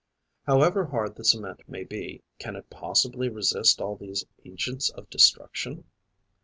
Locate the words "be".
1.83-2.23